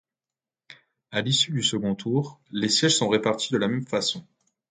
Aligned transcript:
À 1.11 1.21
l’issue 1.21 1.51
du 1.51 1.61
second 1.61 1.93
tour, 1.93 2.41
les 2.49 2.69
sièges 2.69 2.97
sont 2.97 3.07
répartis 3.09 3.53
de 3.53 3.59
la 3.59 3.67
même 3.67 3.85
façon. 3.85 4.25